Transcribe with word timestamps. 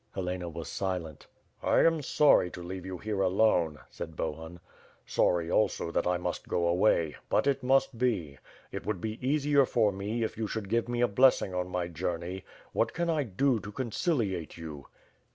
Helena 0.15 0.49
was 0.49 0.67
silent. 0.67 1.27
"I 1.61 1.81
am 1.81 2.01
sorry 2.01 2.49
to 2.53 2.63
leave 2.63 2.87
you 2.87 2.97
here 2.97 3.21
alone," 3.21 3.77
said 3.91 4.15
Bohun, 4.15 4.59
"sorry, 5.05 5.51
also, 5.51 5.91
that 5.91 6.07
I 6.07 6.17
must 6.17 6.47
go 6.47 6.67
away; 6.67 7.17
but 7.29 7.45
it 7.45 7.61
must 7.61 7.99
be. 7.99 8.39
It 8.71 8.83
would 8.83 8.99
be 8.99 9.19
easier 9.21 9.63
for 9.63 9.91
me 9.91 10.23
if 10.23 10.39
you 10.39 10.47
should 10.47 10.69
give 10.69 10.89
me 10.89 11.01
a 11.01 11.07
blessing 11.07 11.53
on 11.53 11.69
my 11.69 11.87
journey. 11.87 12.43
What 12.73 12.95
can 12.95 13.11
I 13.11 13.21
do 13.21 13.59
to 13.59 13.71
conciliate 13.71 14.57
you?" 14.57 14.87